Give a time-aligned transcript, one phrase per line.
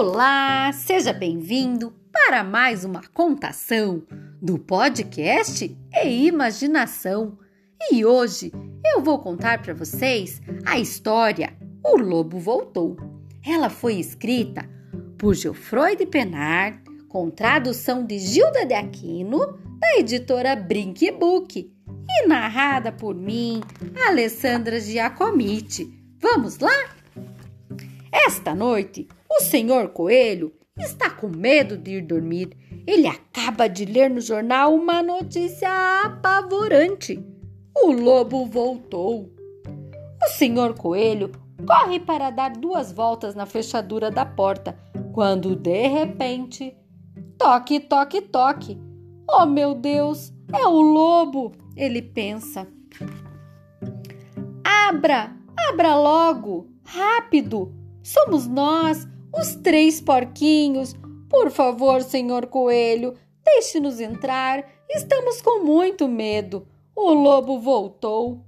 [0.00, 4.04] Olá, seja bem-vindo para mais uma contação
[4.40, 7.36] do podcast e Imaginação.
[7.90, 8.52] E hoje
[8.86, 11.52] eu vou contar para vocês a história
[11.84, 12.96] O Lobo Voltou.
[13.44, 14.70] Ela foi escrita
[15.18, 21.72] por Geoffroy de Penard, com tradução de Gilda de Aquino, da editora Brink Book,
[22.08, 23.60] e narrada por mim,
[24.06, 25.92] Alessandra Giacomitti.
[26.20, 26.94] Vamos lá?
[28.12, 32.50] Esta noite, o senhor Coelho está com medo de ir dormir.
[32.84, 35.68] Ele acaba de ler no jornal uma notícia
[36.04, 37.24] apavorante.
[37.76, 39.32] O lobo voltou.
[40.20, 41.30] O senhor Coelho
[41.64, 44.76] corre para dar duas voltas na fechadura da porta,
[45.12, 46.76] quando de repente,
[47.38, 48.76] toque, toque, toque.
[49.30, 51.52] Oh, meu Deus, é o lobo!
[51.76, 52.66] Ele pensa.
[54.64, 55.32] Abra,
[55.68, 57.72] abra logo, rápido!
[58.02, 59.06] Somos nós,
[59.38, 60.94] os três porquinhos.
[61.28, 64.64] Por favor, senhor coelho, deixe-nos entrar.
[64.90, 66.66] Estamos com muito medo.
[66.96, 68.44] O lobo voltou.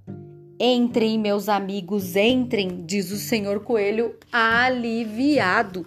[0.59, 5.87] Entrem, meus amigos, entrem, diz o senhor coelho, aliviado.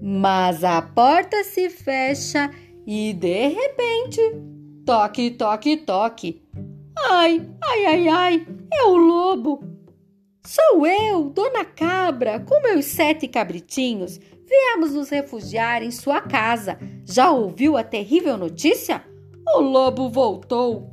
[0.00, 2.50] Mas a porta se fecha
[2.86, 4.20] e de repente,
[4.84, 6.42] toque, toque, toque.
[6.96, 9.73] Ai, ai, ai, ai, é o lobo.
[10.46, 14.20] Sou eu, Dona Cabra, com meus sete cabritinhos.
[14.46, 16.78] Viemos nos refugiar em sua casa.
[17.06, 19.02] Já ouviu a terrível notícia?
[19.56, 20.90] O lobo voltou.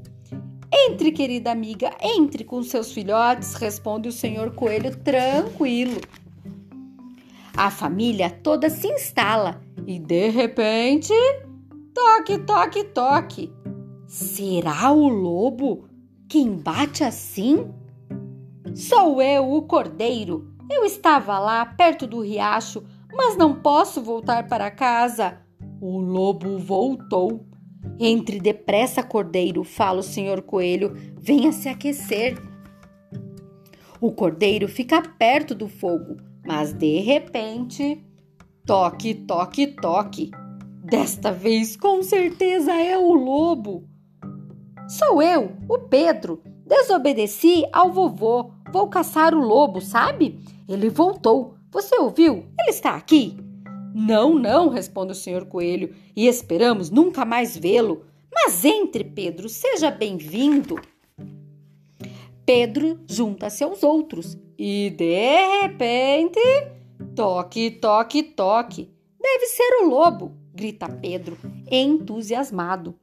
[0.73, 5.99] Entre, querida amiga, entre com seus filhotes, responde o senhor coelho tranquilo.
[7.55, 11.13] A família toda se instala e de repente,
[11.93, 13.51] toque, toque, toque.
[14.07, 15.89] Será o lobo
[16.29, 17.69] quem bate assim?
[18.75, 20.53] Sou eu, o cordeiro.
[20.69, 25.39] Eu estava lá perto do riacho, mas não posso voltar para casa.
[25.81, 27.45] O lobo voltou.
[27.99, 30.95] Entre depressa, cordeiro, fala o senhor coelho.
[31.19, 32.37] Venha se aquecer.
[33.99, 38.03] O cordeiro fica perto do fogo, mas de repente.
[38.65, 40.31] Toque, toque, toque.
[40.83, 43.87] Desta vez, com certeza é o lobo.
[44.87, 46.41] Sou eu, o Pedro.
[46.65, 48.51] Desobedeci ao vovô.
[48.71, 50.39] Vou caçar o lobo, sabe?
[50.67, 51.55] Ele voltou.
[51.71, 52.45] Você ouviu?
[52.59, 53.37] Ele está aqui.
[53.93, 58.05] Não, não, responde o senhor coelho, e esperamos nunca mais vê-lo.
[58.33, 60.79] Mas entre, Pedro, seja bem-vindo.
[62.45, 66.39] Pedro junta-se aos outros e, de repente,
[67.15, 68.89] toque, toque, toque.
[69.21, 71.37] Deve ser o lobo, grita Pedro,
[71.69, 72.95] entusiasmado.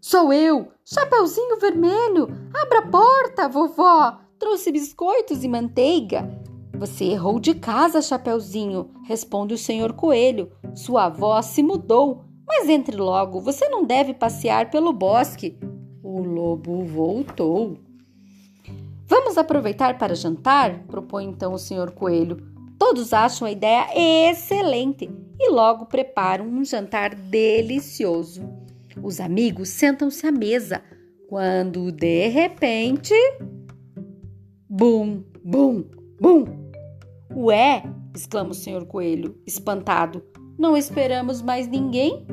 [0.00, 2.28] Sou eu, Chapeuzinho Vermelho.
[2.54, 4.18] Abra a porta, vovó.
[4.42, 6.28] Trouxe biscoitos e manteiga.
[6.74, 10.50] Você errou de casa, Chapeuzinho, responde o senhor Coelho.
[10.74, 12.24] Sua voz se mudou.
[12.44, 15.56] Mas entre logo, você não deve passear pelo bosque.
[16.02, 17.78] O lobo voltou.
[19.06, 20.88] Vamos aproveitar para jantar?
[20.88, 22.38] propõe então o senhor Coelho.
[22.76, 23.86] Todos acham a ideia
[24.28, 28.42] excelente e logo preparam um jantar delicioso.
[29.00, 30.82] Os amigos sentam-se à mesa
[31.28, 33.14] quando de repente
[34.74, 35.84] Bum, bum,
[36.18, 36.46] bum!
[37.36, 37.82] Ué!
[38.14, 40.24] exclama o senhor Coelho, espantado.
[40.58, 42.26] Não esperamos mais ninguém?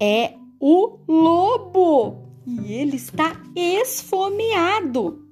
[0.00, 2.32] É o lobo!
[2.46, 5.26] E ele está esfomeado.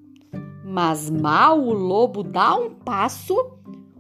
[0.63, 3.35] Mas mal o lobo dá um passo,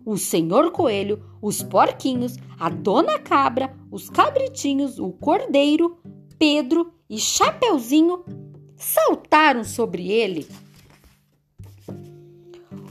[0.05, 5.97] o senhor coelho, os porquinhos, a dona cabra, os cabritinhos, o cordeiro,
[6.39, 8.23] Pedro e Chapeuzinho
[8.77, 10.47] saltaram sobre ele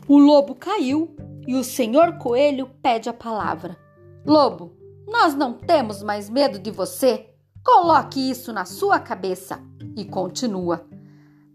[0.08, 1.16] o lobo caiu
[1.48, 3.78] e o senhor coelho pede a palavra.
[4.26, 4.78] Lobo,
[5.08, 7.30] nós não temos mais medo de você.
[7.64, 9.62] Coloque isso na sua cabeça.
[9.96, 10.86] E continua.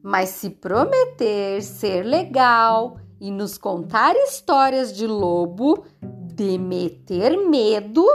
[0.02, 8.06] Mas se prometer ser legal e nos contar histórias de lobo, de meter medo,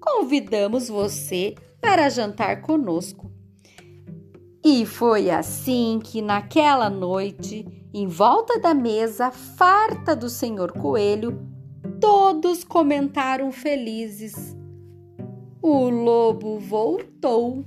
[0.00, 3.30] convidamos você para jantar conosco.
[4.64, 11.40] E foi assim que naquela noite em volta da mesa farta do senhor Coelho,
[11.98, 14.54] todos comentaram felizes.
[15.62, 17.64] O lobo voltou.